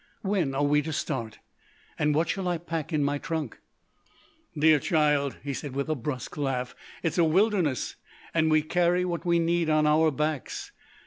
"When 0.23 0.55
are 0.55 0.63
we 0.63 0.81
to 0.81 0.91
start? 0.93 1.37
And 1.99 2.15
what 2.15 2.27
shall 2.27 2.47
I 2.47 2.57
pack 2.57 2.91
in 2.91 3.03
my 3.03 3.19
trunk?" 3.19 3.59
"Dear 4.57 4.79
child," 4.79 5.37
he 5.43 5.53
said 5.53 5.75
with 5.75 5.89
a 5.89 5.95
brusque 5.95 6.37
laugh, 6.37 6.73
"it's 7.03 7.19
a 7.19 7.23
wilderness 7.23 7.97
and 8.33 8.49
we 8.49 8.63
carry 8.63 9.05
what 9.05 9.25
we 9.27 9.37
need 9.37 9.69
on 9.69 9.85
our 9.85 10.09
backs. 10.09 10.71